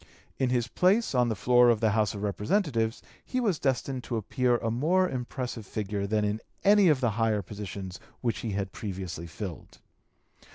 In 0.39 0.49
his 0.49 0.67
place 0.67 1.13
on 1.13 1.29
the 1.29 1.35
floor 1.35 1.69
of 1.69 1.79
the 1.79 1.91
House 1.91 2.15
of 2.15 2.23
Representatives 2.23 3.03
he 3.23 3.39
was 3.39 3.59
destined 3.59 4.03
to 4.05 4.17
appear 4.17 4.57
a 4.57 4.71
more 4.71 5.07
impressive 5.07 5.63
figure 5.63 6.07
than 6.07 6.25
in 6.25 6.41
any 6.63 6.87
of 6.87 7.01
the 7.01 7.11
higher 7.11 7.43
positions 7.43 7.99
which 8.21 8.39
he 8.39 8.53
had 8.53 8.71
previously 8.71 9.25
(p. 9.25 9.37
227) 9.37 9.67
filled. 9.67 9.81